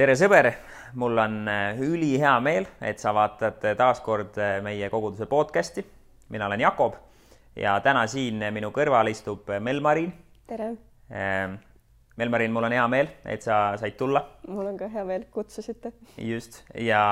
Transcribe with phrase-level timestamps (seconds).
[0.00, 0.46] tere, sõber,
[0.96, 5.84] mul on äh, ülihea meel, et sa vaatad taas kord äh, meie koguduse podcasti.
[6.32, 6.94] mina olen Jakob
[7.56, 10.12] ja täna siin minu kõrval istub Mel-Marin.
[10.48, 10.70] tere!
[12.16, 14.24] Mel-Marin, mul on hea meel, et sa said tulla.
[14.48, 15.92] mul on ka hea meel, kutsusite.
[16.16, 17.04] just, ja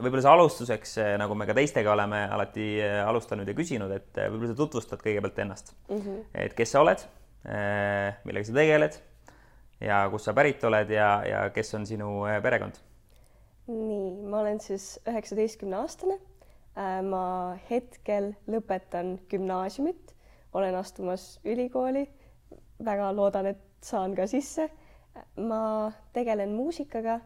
[0.00, 4.50] võib-olla sa alustuseks, äh, nagu me ka teistega oleme alati alustanud ja küsinud, et võib-olla
[4.50, 5.96] sa tutvustad kõigepealt ennast mm.
[6.02, 6.22] -hmm.
[6.34, 7.10] et kes sa oled,
[8.24, 9.02] millega sa tegeled
[9.84, 12.80] ja kust sa pärit oled ja, ja kes on sinu perekond
[13.66, 16.18] nii, ma olen siis üheksateistkümne aastane.
[16.74, 20.14] Äh, ma hetkel lõpetan gümnaasiumit,
[20.52, 22.08] olen astumas ülikooli.
[22.84, 24.70] väga loodan, et saan ka sisse.
[25.36, 27.20] ma tegelen muusikaga,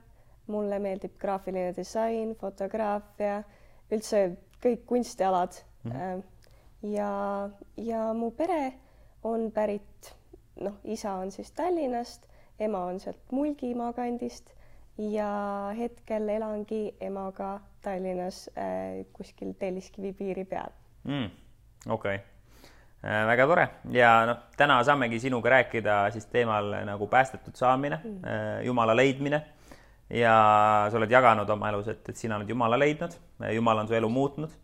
[0.47, 3.43] mulle meeldib graafiline disain, fotograafia,
[3.91, 5.93] üldse kõik kunstialad mm.
[5.93, 6.23] -hmm.
[6.83, 8.75] ja, ja mu pere
[9.23, 10.15] on pärit,
[10.61, 12.29] noh, isa on siis Tallinnast,
[12.61, 14.53] ema on sealt Mulgimaa kandist
[14.99, 15.29] ja
[15.79, 20.73] hetkel elangi emaga Tallinnas äh, kuskil Telliskivi piiri peal
[21.05, 21.31] mm,.
[21.89, 22.25] okei okay.
[23.05, 28.25] äh,, väga tore ja noh, täna saamegi sinuga rääkida siis teemal nagu päästetud saamine mm.,
[28.25, 29.43] äh, Jumala leidmine
[30.11, 30.35] ja
[30.91, 33.13] sa oled jaganud oma elus, et, et sina oled Jumala leidnud,
[33.53, 34.55] Jumal on su elu muutnud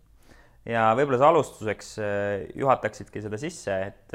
[0.67, 4.15] ja võib-olla sa alustuseks äh, juhataksidki seda sisse, et,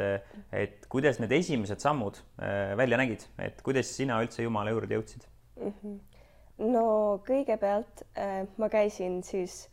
[0.51, 5.27] et kuidas need esimesed sammud äh, välja nägid, et kuidas sina üldse Jumala juurde jõudsid?
[5.59, 5.73] Mm?
[5.73, 5.99] -hmm
[6.59, 9.69] no kõigepealt äh, ma käisin siis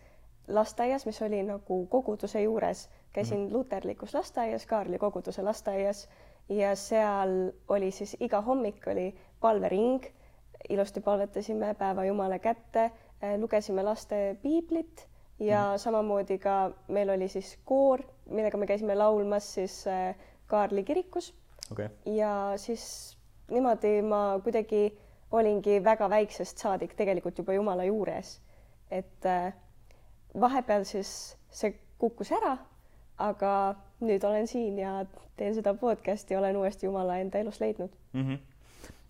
[0.49, 3.53] lasteaias, mis oli nagu koguduse juures, käisin mm -hmm.
[3.53, 6.09] luterlikus lasteaias, Kaarli koguduse lasteaias.
[6.49, 10.05] Ja seal oli siis iga hommik oli palvering,
[10.69, 17.29] ilusti palvetasime päeva Jumala kätte äh,, lugesime laste piiblit ja mm samamoodi ka meil oli
[17.29, 21.34] siis koor, millega me käisime laulmas siis äh, Kaarli kirikus
[21.73, 21.89] okay..
[22.06, 23.17] ja siis
[23.51, 24.99] niimoodi ma kuidagi
[25.31, 28.41] olingi väga väiksest saadik tegelikult juba Jumala juures.
[28.91, 29.53] et äh,
[30.41, 32.56] vahepeal siis see kukkus ära,
[33.19, 35.05] aga nüüd olen siin ja
[35.37, 38.22] teen seda podcast'i, olen uuesti Jumala enda elus leidnud mm.
[38.22, 38.38] -hmm.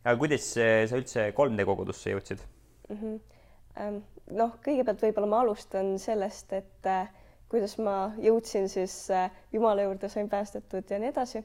[0.05, 2.43] aga kuidas sa üldse 3D kogudusse jõudsid
[2.89, 2.97] mm?
[2.97, 4.03] -hmm.
[4.31, 7.11] Noh, kõigepealt võib-olla ma alustan sellest, et äh,
[7.53, 11.45] kuidas ma jõudsin siis äh, Jumala juurde, sain päästetud ja nii edasi.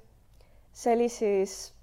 [0.74, 1.74] see oli siis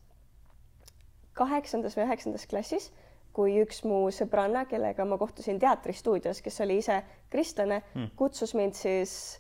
[1.39, 2.91] kaheksandas või üheksandas klassis,
[3.33, 8.75] kui üks mu sõbranna, kellega ma kohtusin teatristuudios, kes oli ise kristlane mm., kutsus mind
[8.75, 9.39] siis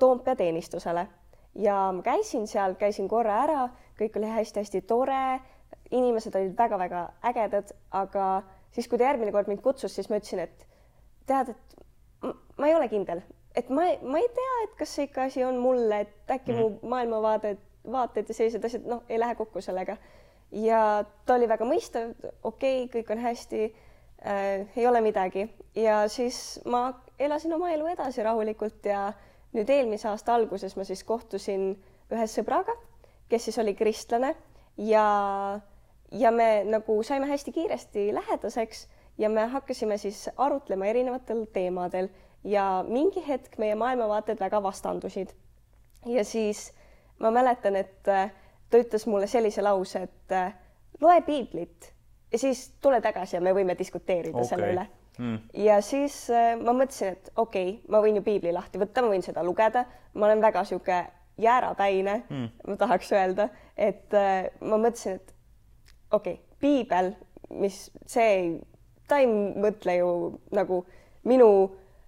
[0.00, 1.06] Toompea teenistusele
[1.54, 3.68] ja ma käisin seal, käisin korra ära,
[3.98, 5.40] kõik oli hästi-hästi tore,
[5.90, 8.26] inimesed olid väga-väga ägedad, aga
[8.72, 10.66] siis, kui ta järgmine kord mind kutsus, siis ma ütlesin, et
[11.30, 13.22] tead, et ma ei ole kindel,
[13.56, 16.58] et ma, ma ei tea, et kas see ikka asi on mulle, et äkki mm.
[16.60, 19.96] mu maailmavaadet, vaated ja sellised asjad, noh, ei lähe kokku sellega.
[20.52, 25.46] Ja ta oli väga mõistev, okei okay,, kõik on hästi äh,, ei ole midagi.
[25.78, 29.10] Ja siis ma elasin oma elu edasi rahulikult ja
[29.54, 31.72] nüüd eelmise aasta alguses ma siis kohtusin
[32.10, 32.74] ühe sõbraga,
[33.30, 34.34] kes siis oli kristlane.
[34.80, 35.60] Ja,
[36.12, 38.86] ja me nagu saime hästi kiiresti lähedaseks
[39.20, 42.08] ja me hakkasime siis arutlema erinevatel teemadel
[42.44, 45.28] ja mingi hetk meie maailmavaated väga vastandusid.
[46.06, 46.72] ja siis
[47.18, 48.32] ma mäletan, et äh,
[48.70, 50.54] ta ütles mulle sellise lause, et äh,
[51.00, 51.92] loe piiblit
[52.32, 54.48] ja siis tule tagasi ja me võime diskuteerida okay.
[54.48, 54.86] selle üle
[55.18, 55.38] mm..
[55.66, 59.12] ja siis äh, ma mõtlesin, et okei okay,, ma võin ju piibli lahti võtta, ma
[59.12, 61.02] võin seda lugeda, ma olen väga sihuke
[61.40, 64.16] jäärapäine mm., ma tahaks öelda, et
[64.60, 65.34] ma mõtlesin, et
[66.10, 67.14] okei okay,, piibel,
[67.60, 68.60] mis see,
[69.10, 70.10] ta ei mõtle ju
[70.54, 70.84] nagu
[71.26, 71.50] minu,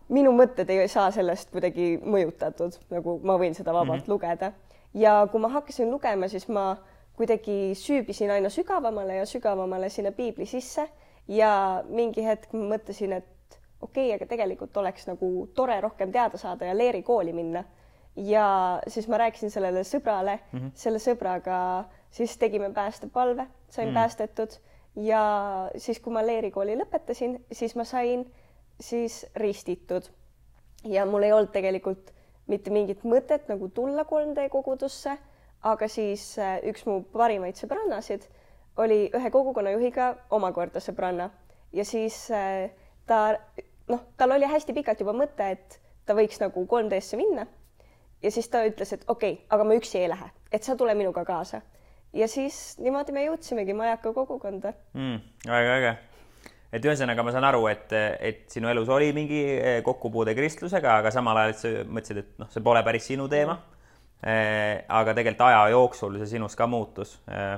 [0.09, 4.15] minu mõtted ei saa sellest kuidagi mõjutatud, nagu ma võin seda vabalt mm -hmm.
[4.15, 4.53] lugeda
[4.95, 6.77] ja kui ma hakkasin lugema, siis ma
[7.17, 10.89] kuidagi süübisin aina sügavamale ja sügavamale sinna piibli sisse
[11.29, 16.39] ja mingi hetk ma mõtlesin, et okei okay,, aga tegelikult oleks nagu tore rohkem teada
[16.39, 17.65] saada ja Leeri kooli minna.
[18.17, 20.71] ja siis ma rääkisin sellele sõbrale mm, -hmm.
[20.75, 23.94] selle sõbraga siis tegime päästepalve, sain mm -hmm.
[23.94, 24.59] päästetud
[24.97, 25.23] ja
[25.77, 28.27] siis, kui ma Leeri kooli lõpetasin, siis ma sain
[28.81, 30.03] siis ristitud.
[30.85, 32.11] ja mul ei olnud tegelikult
[32.50, 35.17] mitte mingit mõtet nagu tulla 3D kogudusse,
[35.62, 38.27] aga siis äh, üks mu parimaid sõbrannasid
[38.83, 41.31] oli ühe kogukonna juhiga omakorda sõbranna
[41.73, 42.71] ja siis äh,
[43.06, 43.38] ta
[43.88, 47.47] noh, tal oli hästi pikalt juba mõte, et ta võiks nagu 3D-sse minna.
[48.23, 50.95] ja siis ta ütles, et okei okay,, aga ma üksi ei lähe, et sa tule
[50.95, 51.62] minuga kaasa.
[52.12, 55.20] Ja siis niimoodi me jõudsimegi Majaka kogukonda mm,.
[55.49, 55.93] väga äge
[56.73, 61.12] et ühesõnaga ma saan aru, et, et sinu elus oli mingi eh, kokkupuude kristlusega, aga
[61.14, 63.59] samal ajal sa mõtlesid, et noh, see pole päris sinu teema.
[64.23, 67.19] Eh, aga tegelikult aja jooksul see sinus ka muutus.
[67.29, 67.56] Eh,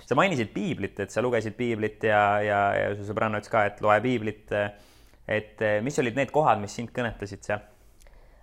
[0.00, 3.84] sa mainisid piiblit, et sa lugesid piiblit ja, ja, ja su sõbranna ütles ka, et
[3.84, 4.56] loe piiblit.
[5.24, 7.62] et mis olid need kohad, mis sind kõnetasid seal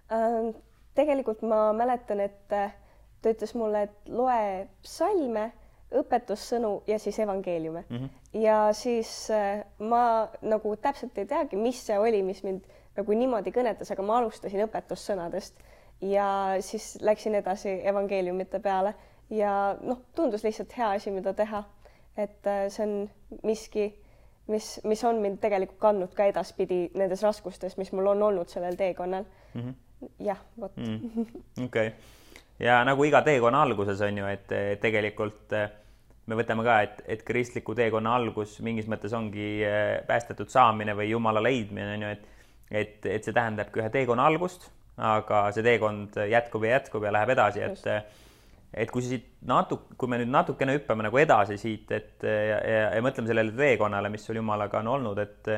[0.10, 0.54] äh,?
[0.98, 2.56] tegelikult ma mäletan, et
[3.22, 5.52] ta ütles mulle, et loe psalme,
[5.92, 7.98] õpetussõnu ja siis evangeeliume mm.
[7.98, 8.42] -hmm.
[8.42, 12.62] ja siis äh, ma nagu täpselt ei teagi, mis see oli, mis mind
[12.96, 15.60] nagu niimoodi kõnetas, aga ma alustasin õpetussõnadest
[16.02, 16.28] ja
[16.60, 18.94] siis läksin edasi evangeeliumite peale
[19.30, 21.64] ja noh, tundus lihtsalt hea asi, mida teha.
[22.18, 23.10] et äh, see on
[23.44, 23.86] miski,
[24.48, 28.76] mis, mis on mind tegelikult kandnud ka edaspidi nendes raskustes, mis mul on olnud sellel
[28.76, 29.24] teekonnal
[29.54, 29.62] mm.
[29.62, 29.74] -hmm.
[30.20, 30.72] jah, vot.
[30.78, 31.42] -hmm.
[31.66, 31.92] okei
[32.62, 35.70] ja nagu iga teekonna alguses on ju, et tegelikult äh,
[36.30, 41.10] me võtame ka, et, et kristliku teekonna algus mingis mõttes ongi äh, päästetud saamine või
[41.12, 42.28] Jumala leidmine on ju, et
[42.72, 47.34] et, et see tähendabki ühe teekonna algust, aga see teekond jätkub ja jätkub ja läheb
[47.34, 47.90] edasi, et
[48.72, 52.86] et kui siit natuke, kui me nüüd natukene hüppame nagu edasi siit, et ja, ja,
[52.96, 55.50] ja mõtleme sellele teekonnale, mis sul Jumalaga on olnud, et,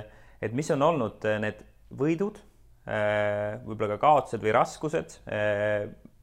[0.41, 1.61] et mis on olnud need
[1.93, 2.39] võidud,
[2.87, 5.13] võib-olla ka kaotused või raskused,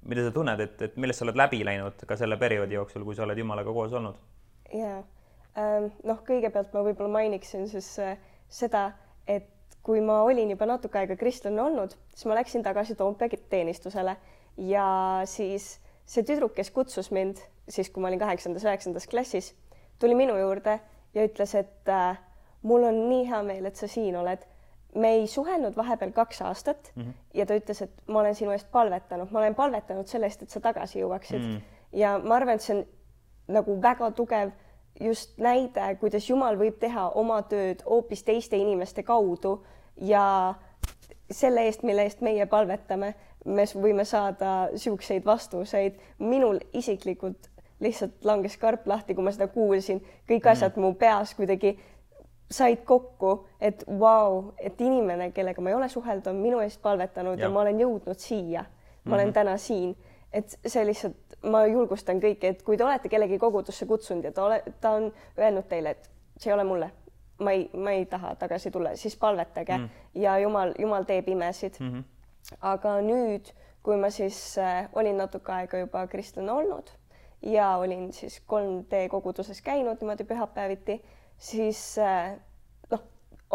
[0.08, 3.17] mida sa tunned, et, et millest sa oled läbi läinud ka selle perioodi jooksul, kui
[3.17, 4.20] sa oled Jumalaga koos olnud?
[4.73, 5.00] ja
[6.06, 8.19] noh, kõigepealt ma võib-olla mainiksin siis äh,
[8.49, 8.91] seda,
[9.26, 9.49] et
[9.82, 14.17] kui ma olin juba natuke aega kristlane olnud, siis ma läksin tagasi Toompea teenistusele
[14.70, 14.87] ja
[15.31, 19.53] siis see tüdruk, kes kutsus mind siis, kui ma olin kaheksandas, üheksandas klassis,
[20.03, 20.79] tuli minu juurde
[21.14, 22.19] ja ütles, et äh,
[22.62, 24.43] mul on nii hea meel, et sa siin oled.
[24.95, 27.13] Me ei suhelnud vahepeal kaks aastat mm -hmm.
[27.35, 30.51] ja ta ütles, et ma olen sinu eest palvetanud, ma olen palvetanud selle eest, et
[30.51, 31.57] sa tagasi jõuaksid mm.
[31.57, 31.61] -hmm.
[31.93, 32.85] ja ma arvan, et see on
[33.49, 34.51] nagu väga tugev
[35.01, 39.65] just näide, kuidas Jumal võib teha oma tööd hoopis teiste inimeste kaudu
[39.97, 40.55] ja
[41.31, 43.15] selle eest, mille eest meie palvetame
[43.45, 45.95] me võime saada niisuguseid vastuseid.
[46.19, 47.51] minul isiklikult
[47.81, 50.51] lihtsalt langes karp lahti, kui ma seda kuulsin, kõik mm.
[50.53, 51.79] asjad mu peas kuidagi
[52.50, 53.99] said kokku, et vau
[54.35, 57.61] wow,, et inimene, kellega ma ei ole suhelnud, on minu eest palvetanud ja, ja ma
[57.61, 58.62] olen jõudnud siia.
[58.62, 59.14] ma mm -hmm.
[59.14, 59.35] olen mhm.
[59.35, 59.97] täna siin,
[60.32, 64.44] et see lihtsalt, ma julgustan kõiki, et kui te olete kellegi kogudusse kutsunud ja ta
[64.44, 66.91] ole, ta on öelnud teile, et see ei ole mulle,
[67.38, 69.88] ma ei, ma ei taha tagasi tulla, siis palvetage mm.
[70.14, 71.93] ja Jumal, Jumal teeb imesid mm.
[71.93, 72.05] -hmm
[72.61, 73.53] aga nüüd,
[73.85, 76.91] kui ma siis äh, olin natuke aega juba kristlane olnud
[77.43, 80.99] ja olin siis 3D koguduses käinud niimoodi pühapäeviti,
[81.41, 82.37] siis äh,
[82.93, 83.03] noh,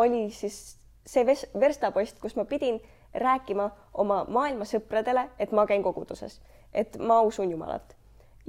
[0.01, 1.25] oli siis see
[1.59, 2.81] verstapost, kus ma pidin
[3.13, 6.41] rääkima oma maailmasõpradele, et ma käin koguduses,
[6.73, 7.95] et ma usun Jumalat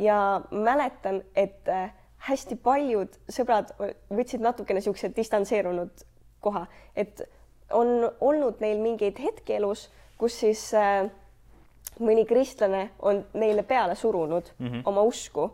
[0.01, 1.93] ja mäletan, et äh,
[2.27, 3.71] hästi paljud sõbrad
[4.11, 6.03] võtsid natukene niisuguse distantseerunud
[6.41, 6.67] koha,
[6.97, 7.23] et
[7.71, 9.87] on olnud neil mingeid hetki elus
[10.19, 11.07] kus siis äh,
[12.01, 14.83] mõni kristlane on neile peale surunud mm -hmm.
[14.85, 15.51] oma usku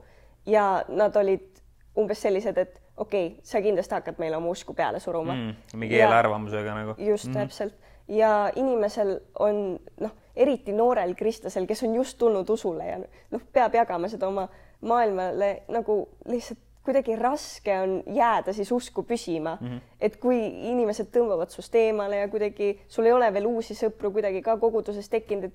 [0.46, 1.48] ja nad olid
[1.96, 5.78] umbes sellised, et okei okay,, sa kindlasti hakkad meile oma usku peale suruma mm,.
[5.80, 6.94] mingi eelarvamusega nagu.
[6.98, 7.38] just mm, -hmm.
[7.38, 7.74] täpselt
[8.08, 12.98] ja inimesel on noh, eriti noorel kristlasel, kes on just tulnud usule ja
[13.30, 14.48] noh, peab jagama seda oma
[14.80, 19.80] maailmale nagu lihtsalt kuidagi raske on jääda siis usku püsima mm, -hmm.
[20.00, 24.42] et kui inimesed tõmbavad sust eemale ja kuidagi sul ei ole veel uusi sõpru kuidagi
[24.42, 25.54] ka koguduses tekkinud, et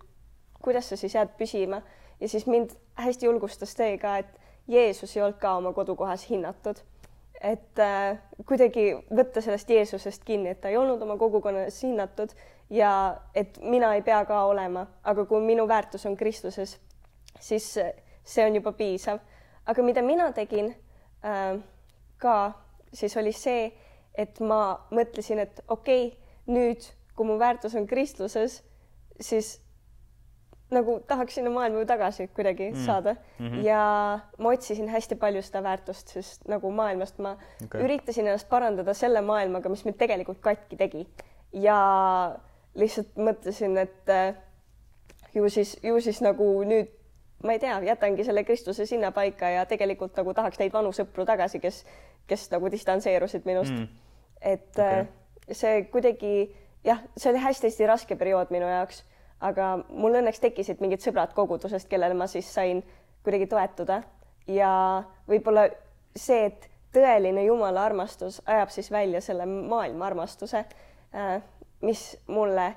[0.61, 1.81] kuidas sa siis jääd püsima
[2.19, 6.75] ja siis mind hästi julgustas see ka, et Jeesus ei olnud ka oma kodukohas hinnatud.
[7.41, 12.33] Et äh, kuidagi võtta sellest Jeesusest kinni, et ta ei olnud oma kogukonnas hinnatud
[12.69, 12.91] ja
[13.35, 16.77] et mina ei pea ka olema, aga kui minu väärtus on Kristuses,
[17.39, 17.67] siis
[18.23, 19.19] see on juba piisav.
[19.65, 20.73] aga mida mina tegin
[21.25, 21.59] äh,
[22.17, 22.37] ka
[22.93, 23.71] siis oli see,
[24.17, 28.61] et ma mõtlesin, et okei okay,, nüüd, kui mu väärtus on kristluses,
[29.19, 29.57] siis
[30.71, 32.85] nagu tahaks sinna maailma tagasi kuidagi mm.
[32.85, 33.63] saada mm -hmm.
[33.65, 37.81] ja ma otsisin hästi palju seda väärtust, sest nagu maailmast ma okay.
[37.81, 41.07] üritasin ennast parandada selle maailmaga, mis mind tegelikult katki tegi
[41.53, 41.79] ja
[42.75, 44.35] lihtsalt mõtlesin, et äh,
[45.33, 46.91] ju siis, ju siis nagu nüüd
[47.43, 51.59] ma ei tea, jätangi selle Kristuse sinnapaika ja tegelikult nagu tahaks neid vanu sõpru tagasi,
[51.59, 51.85] kes,
[52.27, 53.87] kes nagu distantseerusid minust mm..
[54.41, 54.99] et okay.
[54.99, 55.07] Äh,
[55.51, 59.03] see kuidagi jah, see oli hästi-hästi raske periood minu jaoks,
[59.43, 62.81] aga mul õnneks tekkisid mingid sõbrad kogudusest, kellele ma siis sain
[63.25, 64.01] kuidagi toetuda.
[64.47, 64.71] Ja
[65.27, 65.67] võib-olla
[66.17, 70.63] see, et tõeline Jumala armastus ajab siis välja selle maailma armastuse,
[71.13, 71.41] äh,
[71.81, 72.71] mis mulle,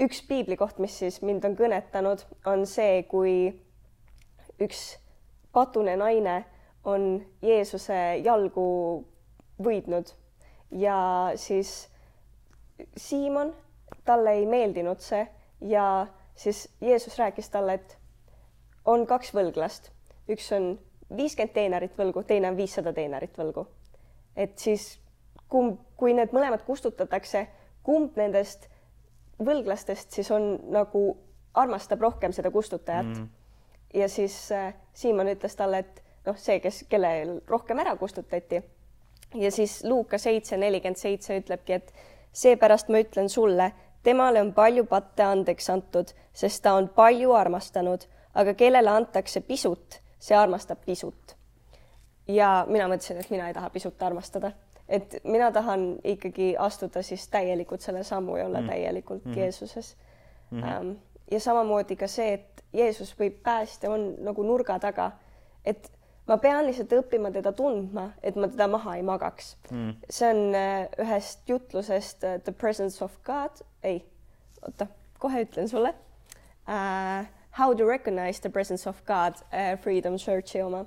[0.00, 3.52] üks piiblikoht, mis siis mind on kõnetanud, on see, kui
[4.58, 4.96] üks
[5.54, 6.40] patune naine
[6.88, 8.66] on Jeesuse jalgu
[9.62, 10.10] võidnud.
[10.70, 10.98] Ja
[11.36, 11.88] siis
[12.96, 13.54] Siimon,
[14.04, 15.24] talle ei meeldinud see
[15.60, 17.98] ja siis Jeesus rääkis talle, et
[18.84, 19.90] on kaks võlglast,
[20.30, 20.78] üks on
[21.16, 23.66] viiskümmend teenarit võlgu, teine on viissada teenarit võlgu.
[24.36, 24.98] et siis
[25.48, 27.46] kumb, kui need mõlemad kustutatakse,
[27.82, 28.68] kumb nendest
[29.38, 31.16] võlglastest siis on nagu
[31.54, 33.28] armastab rohkem seda kustutajat mm.
[33.94, 38.62] ja siis äh, Siimon ütles talle, et noh, see, kes, kellel rohkem ära kustutati
[39.34, 41.92] ja siis Luuka seitse nelikümmend seitse ütlebki, et
[42.32, 48.06] seepärast ma ütlen sulle, temale on palju patte andeks antud, sest ta on palju armastanud,
[48.34, 51.36] aga kellele antakse pisut, see armastab pisut.
[52.28, 54.50] ja mina mõtlesin, et mina ei taha pisut armastada,
[54.88, 58.68] et mina tahan ikkagi astuda siis täielikult selle sammu ja olla mm.
[58.68, 59.38] täielikult mm -hmm.
[59.38, 59.96] Jeesuses
[60.50, 60.62] mm.
[60.62, 60.96] -hmm.
[61.30, 65.10] ja samamoodi ka see, et Jeesus või päästja on nagu nurga taga,
[65.64, 65.90] et
[66.28, 69.96] ma pean lihtsalt õppima teda tundma, et ma teda maha ei magaks mm..
[70.10, 74.02] see on äh, ühest jutlusest uh, The presence of God, ei,
[74.62, 75.94] oota, kohe ütlen sulle
[76.68, 77.26] uh,.
[77.58, 80.84] How to recognize the presence of God uh,, Freedom Churchi oma.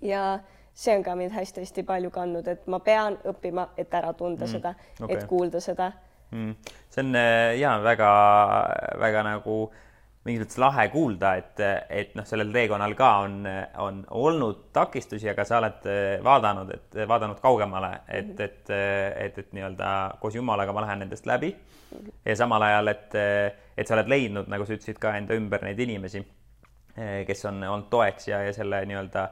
[0.00, 0.38] ja
[0.74, 4.52] see on ka mind hästi-hästi palju kandnud, et ma pean õppima, et ära tunda mm.
[4.52, 5.92] seda okay., et kuulda seda
[6.30, 6.74] mm..
[6.90, 7.16] see on
[7.58, 9.86] ja väga-väga nagu äh,
[10.26, 13.38] mingis mõttes lahe kuulda, et, et noh, sellel teekonnal ka on,
[13.80, 15.86] on olnud takistusi, aga sa oled
[16.24, 21.54] vaadanud, et vaadanud kaugemale, et, et, et, et nii-öelda koos Jumalaga ma lähen nendest läbi.
[22.24, 23.16] ja samal ajal, et,
[23.76, 26.22] et sa oled leidnud, nagu sa ütlesid ka enda ümber neid inimesi,
[27.26, 29.26] kes on olnud toeks ja, ja selle nii-öelda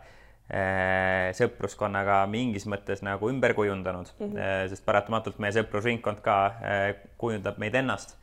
[0.48, 4.68] eh, sõpruskonnaga mingis mõttes nagu ümber kujundanud mm, -hmm.
[4.72, 8.16] sest paratamatult meie sõprusringkond ka eh, kujundab meid ennast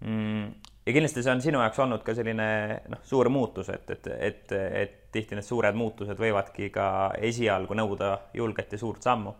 [0.00, 2.48] mm ja kindlasti see on sinu jaoks olnud ka selline
[2.92, 4.52] noh, suur muutus, et, et, et,
[4.82, 6.88] et tihti need suured muutused võivadki ka
[7.26, 9.34] esialgu nõuda julget ja suurt sammu.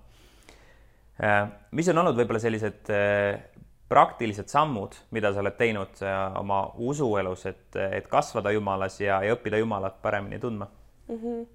[1.22, 1.44] Äh,
[1.78, 3.38] mis on olnud võib-olla sellised äh,
[3.88, 9.36] praktilised sammud, mida sa oled teinud äh, oma usuelus, et, et kasvada Jumalas ja, ja
[9.36, 10.66] õppida Jumalat paremini tundma
[11.08, 11.16] mm?
[11.22, 11.46] -hmm.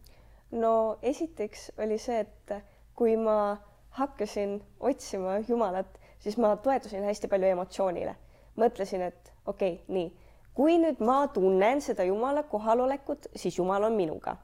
[0.63, 2.55] no esiteks oli see, et
[2.95, 3.57] kui ma
[3.99, 8.15] hakkasin otsima Jumalat, siis ma toetusin hästi palju emotsioonile.
[8.57, 10.11] mõtlesin, et okei okay,, nii.
[10.53, 14.37] kui nüüd ma tunnen seda Jumala kohalolekut, siis Jumal on minuga.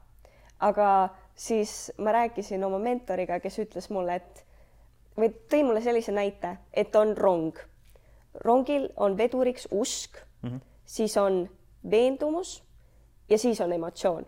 [0.60, 4.44] aga siis ma rääkisin oma mentoriga, kes ütles mulle, et
[5.18, 7.58] või tõi mulle sellise näite, et on rong.
[8.44, 10.60] rongil on veduriks usk mm, -hmm.
[10.84, 11.48] siis on
[11.90, 12.62] veendumus
[13.28, 14.26] ja siis on emotsioon.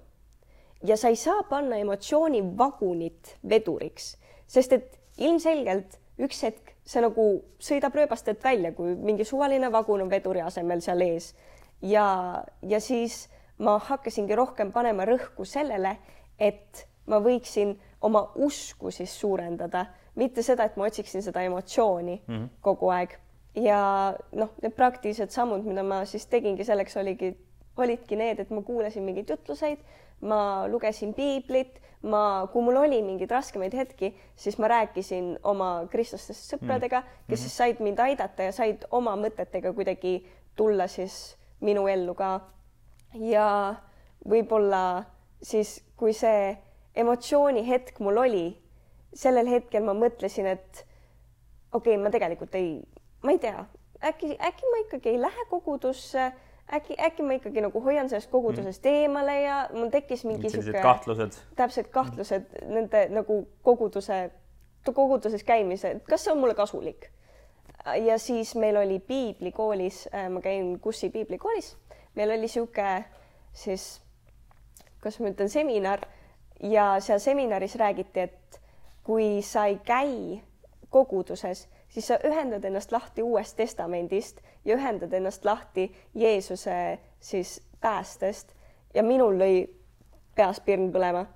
[0.84, 7.26] ja sa ei saa panna emotsiooni vagunit veduriks, sest et ilmselgelt üks hetk see nagu
[7.62, 11.35] sõidab rööbastelt välja, kui mingi suvaline vagun on veduri asemel seal ees.
[11.82, 13.28] ja, ja siis
[13.59, 15.97] ma hakkasingi rohkem panema rõhku sellele,
[16.38, 22.35] et ma võiksin oma usku siis suurendada, mitte seda, et ma otsiksin seda emotsiooni mm
[22.35, 22.49] -hmm.
[22.61, 23.18] kogu aeg.
[23.54, 27.37] ja noh, need praktilised sammud, mida ma siis tegingi selleks oligi,
[27.76, 29.78] olidki need, et ma kuulasin mingeid jutluseid,
[30.20, 36.54] ma lugesin piiblit ma, kui mul oli mingeid raskemaid hetki, siis ma rääkisin oma kristlastest
[36.54, 40.20] sõpradega, kes siis said mind aidata ja said oma mõtetega kuidagi
[40.56, 42.40] tulla siis minu ellu ka.
[43.14, 43.74] ja
[44.28, 45.04] võib-olla
[45.42, 46.54] siis, kui see
[46.94, 48.46] emotsioonihetk mul oli,
[49.14, 50.84] sellel hetkel ma mõtlesin, et
[51.72, 52.78] okei okay,, ma tegelikult ei,
[53.22, 53.66] ma ei tea,
[54.04, 56.30] äkki, äkki ma ikkagi ei lähe kogudusse
[56.72, 58.90] äkki, äkki ma ikkagi nagu hoian sellest kogudusest mm.
[59.02, 61.38] eemale ja mul tekkis mingi sihuke kahtlused.
[61.56, 62.74] täpselt kahtlused mm.
[62.74, 64.30] nende nagu koguduse,
[64.94, 67.10] koguduses käimise, et kas see on mulle kasulik.
[68.04, 71.76] ja siis meil oli piiblikoolis, äh, ma käin Kussi piiblikoolis,
[72.14, 73.04] meil oli sihuke
[73.52, 74.00] siis,
[75.00, 76.06] kas ma ütlen, seminar
[76.60, 78.60] ja seal seminaris räägiti, et
[79.04, 80.42] kui sa ei käi
[80.90, 88.55] koguduses siis sa ühendad ennast lahti Uuest Testamendist ja ühendad ennast lahti Jeesuse siis päästest
[88.95, 89.67] ja minul lõi
[90.35, 91.26] peas pirn põlema.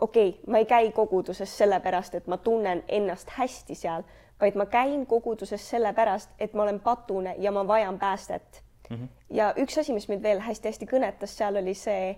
[0.00, 4.02] okei okay,, ma ei käi koguduses sellepärast, et ma tunnen ennast hästi seal,
[4.40, 8.96] vaid ma käin koguduses sellepärast, et ma olen patune ja ma vajan päästet mm.
[8.96, 9.08] -hmm.
[9.30, 12.16] ja üks asi, mis mind veel hästi-hästi kõnetas seal oli see,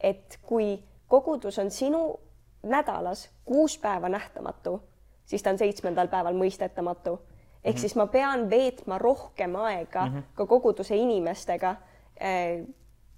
[0.00, 2.20] et kui kogudus on sinu
[2.62, 4.82] nädalas kuus päeva nähtamatu
[5.28, 7.18] siis ta on seitsmendal päeval mõistetamatu.
[7.68, 7.80] Ehk mm -hmm.
[7.80, 10.22] siis ma pean veetma rohkem aega mm -hmm.
[10.34, 11.76] ka koguduse inimestega,
[12.20, 12.64] eh,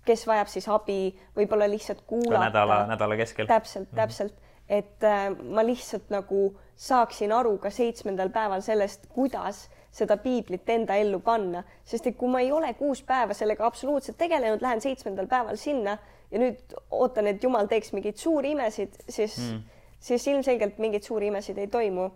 [0.05, 2.45] kes vajab siis abi, võib-olla lihtsalt kuulata.
[2.45, 3.47] nädala, nädala keskel.
[3.47, 3.97] täpselt, mhm.
[3.97, 4.35] täpselt,
[4.69, 10.95] et äh, ma lihtsalt nagu saaksin aru ka seitsmendal päeval sellest, kuidas seda piiblit enda
[10.95, 15.27] ellu panna, sest et kui ma ei ole kuus päeva sellega absoluutselt tegelenud, lähen seitsmendal
[15.27, 15.99] päeval sinna
[16.31, 16.59] ja nüüd
[16.91, 19.63] ootan, et jumal teeks mingeid suuri imesid, siis mm
[20.01, 22.11] siis ilmselgelt mingeid suuri imesid ei toimu.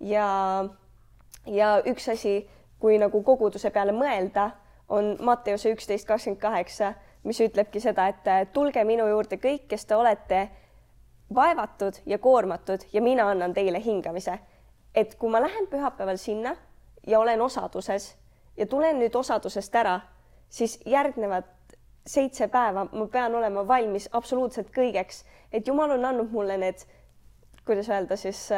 [0.00, 0.64] ja,
[1.46, 4.50] ja üks asi, kui nagu koguduse peale mõelda,
[4.88, 6.94] on Matteuse üksteist kakskümmend kaheksa,
[7.24, 10.48] mis ütlebki seda, et tulge minu juurde kõik, kes te olete
[11.34, 14.38] vaevatud ja koormatud ja mina annan teile hingamise.
[14.94, 16.56] et kui ma lähen pühapäeval sinna
[17.06, 18.16] ja olen osaduses
[18.56, 20.00] ja tulen nüüd osadusest ära,
[20.48, 21.44] siis järgnevad
[22.06, 26.84] seitse päeva ma pean olema valmis absoluutselt kõigeks, et Jumal on andnud mulle need,
[27.66, 28.48] kuidas öelda siis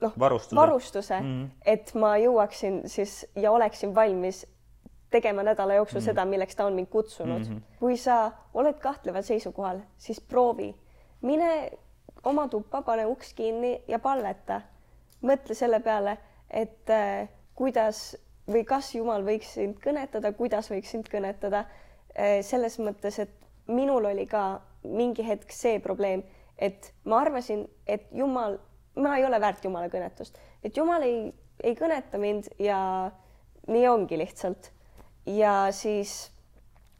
[0.00, 1.50] noh, varustuse, varustuse, mm -hmm.
[1.66, 4.46] et ma jõuaksin siis ja oleksin valmis
[5.10, 6.04] tegema nädala jooksul mm -hmm.
[6.04, 7.56] seda, milleks ta on mind kutsunud mm.
[7.56, 7.78] -hmm.
[7.78, 10.74] kui sa oled kahtleval seisukohal, siis proovi,
[11.22, 11.70] mine
[12.24, 14.60] oma tuppa, pane uks kinni ja palveta.
[15.22, 16.18] mõtle selle peale,
[16.50, 18.16] et äh, kuidas
[18.48, 21.64] või kas Jumal võiks sind kõnetada, kuidas võiks sind kõnetada
[22.14, 22.38] äh,.
[22.42, 23.30] selles mõttes, et
[23.66, 26.22] minul oli ka mingi hetk see probleem,
[26.58, 28.58] et ma arvasin, et Jumal,
[28.98, 31.20] ma ei ole väärt Jumala kõnetust, et Jumal ei,
[31.62, 32.78] ei kõneta mind ja
[33.68, 34.72] nii ongi lihtsalt
[35.26, 36.30] ja siis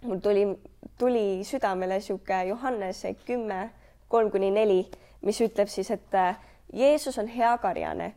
[0.04, 0.58] mul tuli,
[0.98, 3.70] tuli südamele niisugune Johannese kümme,
[4.08, 4.84] kolm kuni neli,
[5.22, 6.38] mis ütleb siis, et äh,
[6.72, 8.12] Jeesus on hea karjane.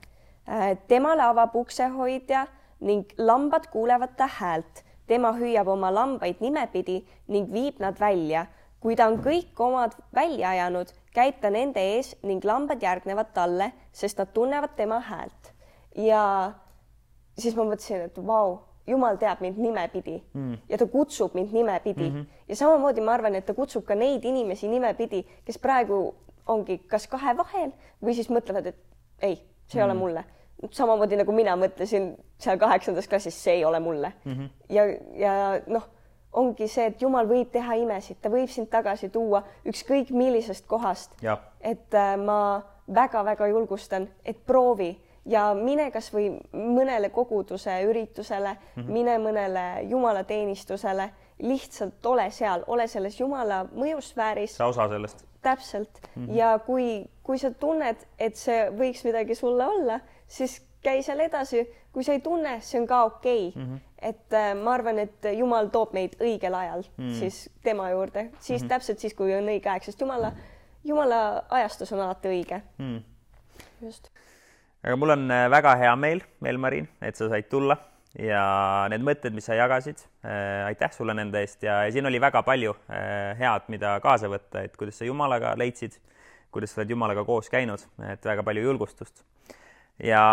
[0.49, 2.45] Äh, temale avab uksehoidja
[2.81, 4.85] ning lambad kuulevad ta häält.
[5.07, 8.45] tema hüüab oma lambaid nimepidi ning viib nad välja.
[8.79, 13.71] kui ta on kõik omad välja ajanud, käib ta nende ees ning lambad järgnevad talle,
[13.91, 15.53] sest nad tunnevad tema häält.
[15.95, 16.53] ja
[17.39, 20.57] siis ma mõtlesin, et vau wow, jumal teab mind nimepidi mm.
[20.69, 22.25] ja ta kutsub mind nimepidi mm -hmm.
[22.47, 26.15] ja samamoodi ma arvan, et ta kutsub ka neid inimesi nimepidi, kes praegu
[26.47, 27.71] ongi kas kahe vahel
[28.03, 28.77] või siis mõtlevad, et
[29.21, 29.35] ei,
[29.67, 29.91] see ei mm.
[29.91, 30.23] ole mulle.
[30.71, 34.31] samamoodi nagu mina mõtlesin seal kaheksandas klassis, see ei ole mulle mm.
[34.31, 34.49] -hmm.
[34.69, 35.87] ja, ja noh,
[36.33, 41.11] ongi see, et jumal võib teha imesid, ta võib sind tagasi tuua ükskõik millisest kohast.
[41.61, 44.95] et äh, ma väga-väga julgustan, et proovi
[45.25, 48.91] ja mine kasvõi mõnele koguduse üritusele mm, -hmm.
[48.91, 51.09] mine mõnele jumalateenistusele,
[51.41, 54.57] lihtsalt ole seal, ole selles jumala mõjusfääris.
[54.57, 55.25] sa osa sellest.
[55.41, 56.35] täpselt mm -hmm.
[56.35, 61.67] ja kui, kui sa tunned, et see võiks midagi sulle olla, siis käi seal edasi,
[61.91, 63.63] kui sa ei tunne, see on ka okei okay.
[63.63, 63.75] mm.
[63.75, 63.79] -hmm.
[64.01, 67.19] et äh, ma arvan, et Jumal toob meid õigel ajal mm -hmm.
[67.19, 68.69] siis tema juurde, siis mm -hmm.
[68.69, 70.31] täpselt siis, kui on õige aeg, sest Jumala,
[70.83, 72.97] Jumala ajastus on alati õige mm.
[72.97, 73.85] -hmm.
[73.85, 74.09] just
[74.83, 77.77] aga mul on äh, väga hea meel, Melmarin, et sa said tulla
[78.19, 78.43] ja
[78.91, 82.41] need mõtted, mis sa jagasid äh,, aitäh sulle nende eest ja, ja siin oli väga
[82.43, 85.99] palju äh, head, mida kaasa võtta, et kuidas sa Jumalaga leidsid,
[86.51, 89.23] kuidas sa oled Jumalaga koos käinud, et väga palju julgustust.
[90.03, 90.23] ja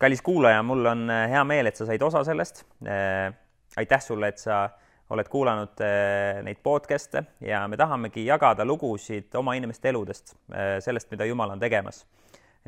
[0.00, 3.32] kallis kuulaja, mul on äh, hea meel, et sa said osa sellest äh,.
[3.76, 4.64] aitäh sulle, et sa
[5.10, 10.34] oled kuulanud äh, neid podcast'e ja me tahamegi jagada lugusid oma inimeste eludest,
[10.80, 12.04] sellest, mida Jumal on tegemas.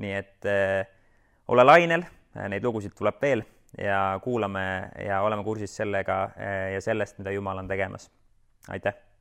[0.02, 0.48] nii et
[1.52, 2.04] ole lainel,
[2.48, 3.44] neid lugusid tuleb veel
[3.78, 4.64] ja kuulame
[5.06, 6.18] ja oleme kursis sellega
[6.72, 8.10] ja sellest, mida Jumal on tegemas.
[8.68, 9.11] aitäh